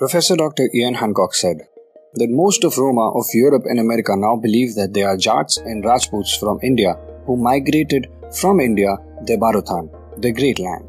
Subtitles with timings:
[0.00, 0.70] Professor Dr.
[0.74, 1.58] Ian Hancock said
[2.14, 5.84] that most of Roma of Europe and America now believe that they are Jats and
[5.84, 6.94] Rajputs from India
[7.26, 10.86] who migrated from India, the Bharatan, the Great Land.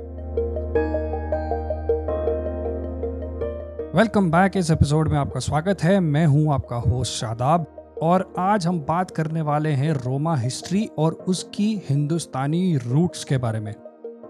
[3.95, 7.65] Welcome back इस episode में आपका स्वागत है मैं हूँ आपका host Shadab
[8.01, 13.59] और आज हम बात करने वाले हैं रोमा हिस्ट्री और उसकी हिंदुस्तानी रूट्स के बारे
[13.59, 13.73] में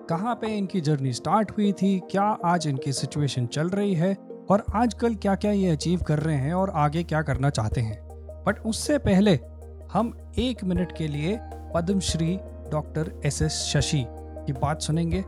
[0.09, 4.15] कहाँ पे इनकी जर्नी स्टार्ट हुई थी क्या आज इनकी सिचुएशन चल रही है
[4.49, 8.07] और आजकल क्या क्या ये अचीव कर रहे हैं और आगे क्या करना चाहते हैं।
[8.47, 9.39] बट उससे पहले
[9.93, 12.39] हम एक मिनट के लिए Padmashri
[12.71, 15.23] doctor S S Shashi की बात सुनेंगे।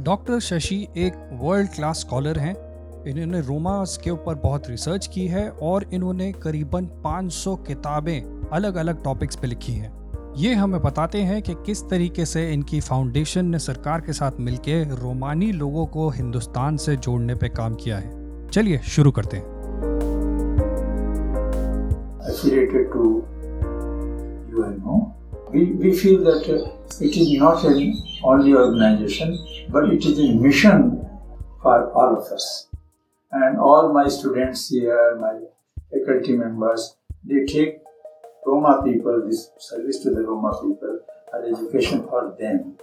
[0.00, 2.70] डॉक्टर शशि एक वर्ल्ड क्लास स्कॉलर हैं।
[3.04, 9.04] इन्होंने रोमास के ऊपर बहुत रिसर्च की है और इन्होंने करीबन 500 किताबें अलग अलग
[9.04, 10.00] टॉपिक्स पे लिखी हैं।
[10.36, 14.88] ये हमें बताते हैं कि किस तरीके से इनकी फाउंडेशन ने सरकार के साथ मिलकर
[14.88, 18.19] रोमानी लोगों को हिंदुस्तान से जोड़ने पे काम किया है।
[18.52, 19.58] चलिए शुरू करते हैं.
[25.52, 27.78] We, we feel that uh, it is not an
[28.22, 29.32] only organization,
[29.68, 30.84] but it is a mission
[31.62, 32.68] for all of us.
[33.32, 35.32] And all my students here, my
[35.90, 37.80] faculty members, they take
[38.46, 41.00] Roma people, this service to the Roma people,
[41.32, 42.78] or education for them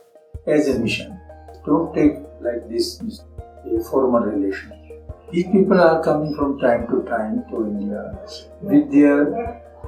[0.45, 1.17] as a mission.
[1.65, 4.86] Don't take like this a formal relation.
[5.29, 8.17] These people are coming from time to time to India
[8.61, 9.23] with their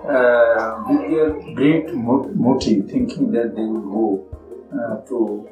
[0.05, 4.05] uh, with their great motive, thinking that they will go
[4.73, 5.47] uh, to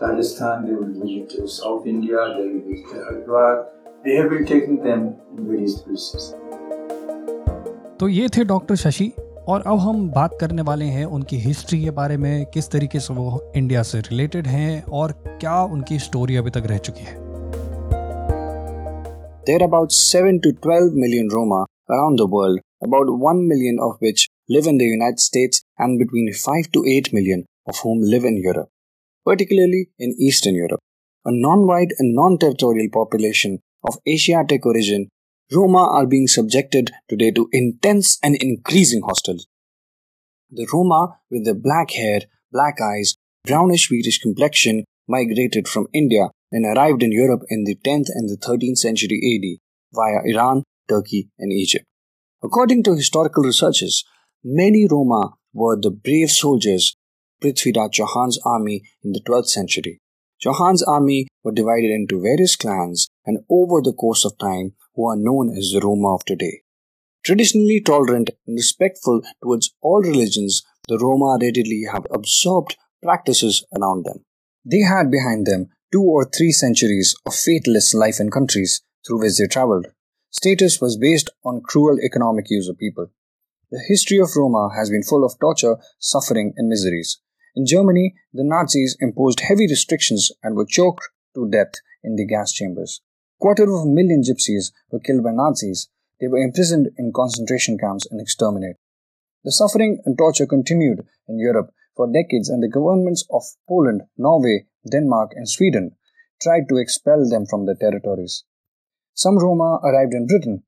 [0.00, 3.66] Rajasthan, they will visit to South India, they will visit to Haridwar.
[4.04, 6.34] They have been taking them in various places.
[7.98, 9.12] तो ये थे doctor Shashi
[9.48, 13.14] और अब हम बात करने वाले हैं उनकी हिस्ट्री के बारे में किस तरीके से
[13.14, 17.21] वो इंडिया से रिलेटेड हैं और क्या उनकी स्टोरी अभी तक रह चुकी है
[19.44, 23.96] There are about 7 to 12 million Roma around the world, about 1 million of
[23.98, 28.24] which live in the United States and between 5 to 8 million of whom live
[28.24, 28.68] in Europe,
[29.24, 30.78] particularly in Eastern Europe.
[31.24, 35.08] A non white and non territorial population of Asiatic origin,
[35.50, 39.46] Roma are being subjected today to intense and increasing hostility.
[40.52, 42.20] The Roma with the black hair,
[42.52, 48.06] black eyes, brownish Swedish complexion migrated from India and arrived in Europe in the 10th
[48.14, 49.58] and the 13th century AD
[49.94, 51.84] via Iran, Turkey, and Egypt.
[52.44, 54.04] According to historical researchers,
[54.44, 56.94] many Roma were the brave soldiers
[57.42, 60.00] Prithviraj Chauhan's army in the 12th century.
[60.44, 65.16] Chauhan's army were divided into various clans and over the course of time who are
[65.16, 66.62] known as the Roma of today.
[67.24, 74.24] Traditionally tolerant and respectful towards all religions, the Roma readily have absorbed practices around them.
[74.64, 79.36] They had behind them two or three centuries of fatalist life in countries through which
[79.38, 79.86] they traveled.
[80.30, 83.08] Status was based on cruel economic use of people.
[83.70, 87.20] The history of Roma has been full of torture, suffering, and miseries.
[87.54, 92.52] In Germany, the Nazis imposed heavy restrictions and were choked to death in the gas
[92.52, 93.02] chambers.
[93.38, 95.88] Quarter of a million gypsies were killed by Nazis.
[96.20, 98.76] They were imprisoned in concentration camps and exterminated.
[99.44, 104.66] The suffering and torture continued in Europe for decades, and the governments of Poland, Norway,
[104.90, 105.96] Denmark, and Sweden
[106.40, 108.44] tried to expel them from their territories.
[109.14, 110.62] Some Roma arrived in Britain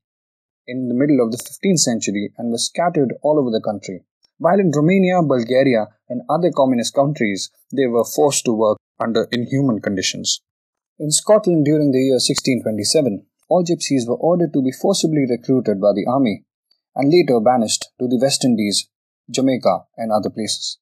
[0.67, 4.03] in the middle of the 15th century and were scattered all over the country.
[4.37, 9.81] While in Romania, Bulgaria, and other communist countries, they were forced to work under inhuman
[9.81, 10.41] conditions.
[10.99, 15.93] In Scotland during the year 1627, all gypsies were ordered to be forcibly recruited by
[15.93, 16.45] the army
[16.95, 18.87] and later banished to the West Indies,
[19.29, 20.79] Jamaica, and other places.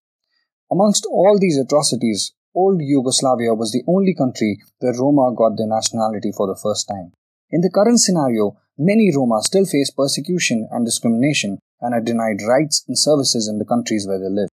[0.74, 6.32] Amongst all these atrocities, old Yugoslavia was the only country where Roma got their nationality
[6.36, 7.12] for the first time.
[7.52, 12.84] In the current scenario, many Roma still face persecution and discrimination and are denied rights
[12.88, 14.50] and services in the countries where they live.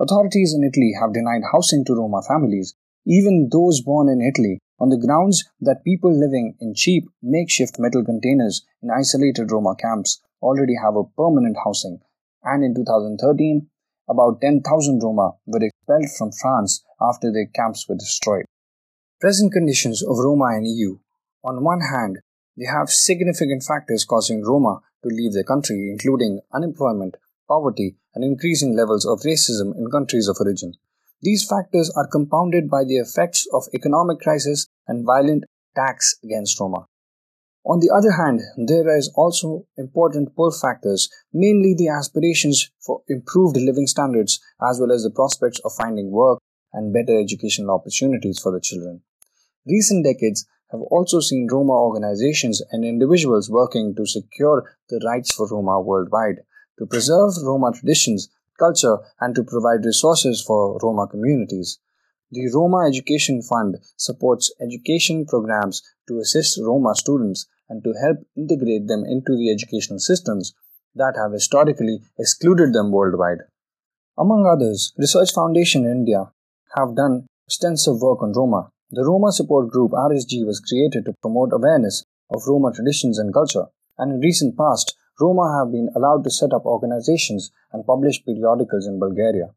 [0.00, 4.88] Authorities in Italy have denied housing to Roma families, even those born in Italy, on
[4.88, 10.76] the grounds that people living in cheap, makeshift metal containers in isolated Roma camps already
[10.82, 12.00] have a permanent housing.
[12.42, 13.68] And in 2013,
[14.10, 18.44] about 10,000 Roma were expelled from France after their camps were destroyed.
[19.20, 20.98] Present conditions of Roma in EU.
[21.44, 22.18] On one hand,
[22.58, 27.16] they have significant factors causing Roma to leave their country, including unemployment,
[27.48, 30.74] poverty, and increasing levels of racism in countries of origin.
[31.22, 36.86] These factors are compounded by the effects of economic crisis and violent attacks against Roma.
[37.64, 43.56] On the other hand, there is also important pull factors, mainly the aspirations for improved
[43.56, 46.38] living standards as well as the prospects of finding work
[46.72, 49.02] and better educational opportunities for the children.
[49.66, 55.46] Recent decades have also seen Roma organizations and individuals working to secure the rights for
[55.48, 56.40] Roma worldwide,
[56.78, 61.78] to preserve Roma traditions, culture, and to provide resources for Roma communities.
[62.32, 68.86] The Roma Education Fund supports education programs to assist Roma students and to help integrate
[68.86, 70.54] them into the educational systems
[70.94, 73.38] that have historically excluded them worldwide.
[74.16, 76.30] Among others, Research Foundation in India
[76.76, 78.70] have done extensive work on Roma.
[78.92, 83.66] The Roma support group RSG was created to promote awareness of Roma traditions and culture,
[83.98, 88.86] and in recent past, Roma have been allowed to set up organizations and publish periodicals
[88.86, 89.50] in Bulgaria.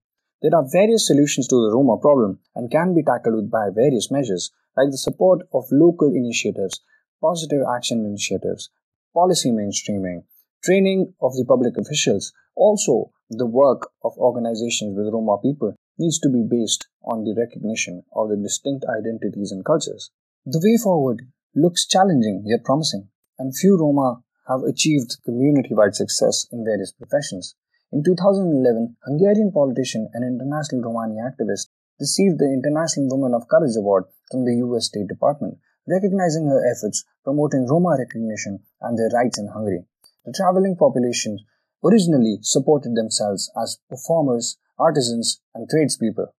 [0.44, 4.51] There are various solutions to the Roma problem and can be tackled by various measures
[4.75, 6.81] like the support of local initiatives,
[7.22, 8.69] positive action initiatives,
[9.13, 10.25] policy mainstreaming,
[10.62, 12.34] training of the public officials.
[12.57, 18.04] Also, the work of organizations with Roma people needs to be based on the recognition
[18.13, 20.12] of the distinct identities and cultures.
[20.46, 21.22] The way forward
[21.56, 23.07] looks challenging yet promising,
[23.39, 27.56] and few Roma have achieved community wide success in various professions.
[27.94, 31.68] In 2011, Hungarian politician and international Romani activist
[32.00, 37.06] received the International Woman of Courage Award from the US State Department, recognizing her efforts
[37.24, 39.86] promoting Roma recognition and their rights in Hungary.
[40.25, 41.38] The traveling population
[41.84, 46.34] originally supported themselves as performers, artisans, and tradespeople.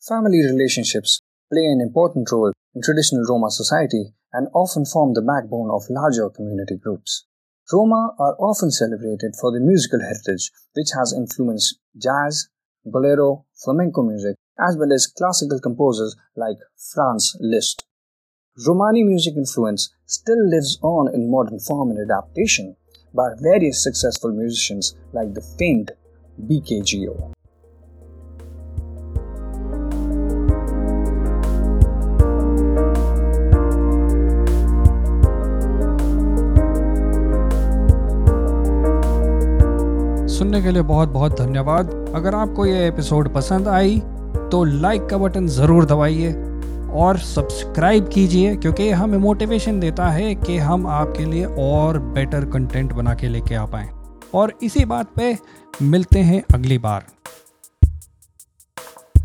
[0.00, 1.20] Family relationships
[1.52, 6.30] play an important role in traditional Roma society and often form the backbone of larger
[6.30, 7.26] community groups.
[7.72, 12.48] Roma are often celebrated for their musical heritage, which has influenced jazz,
[12.84, 16.58] bolero, flamenco music, as well as classical composers like
[16.92, 17.84] Franz Liszt.
[18.66, 22.76] Romani music influence still lives on in modern form and adaptation
[23.14, 25.92] by various successful musicians like the famed
[26.42, 27.32] BKGO.
[40.54, 43.98] सुनने के लिए बहुत बहुत धन्यवाद। अगर आपको ये episode पसंद आई
[44.50, 46.32] तो लाइक का बटन ज़रूर दबाइए
[46.94, 52.92] और सब्सक्राइब कीजिए, क्योंकि हमें मोटिवेशन देता है कि हम आपके लिए और बेटर कंटेंट
[52.92, 53.88] बना के लेके आ पाएँ।
[54.34, 55.36] और इसी बात पे
[55.82, 57.04] मिलते हैं अगली बार।